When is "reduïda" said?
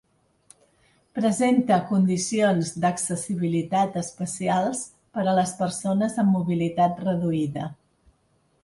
7.09-7.73